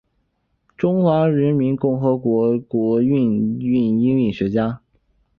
[0.75, 4.81] 中华人民共和国音韵学家。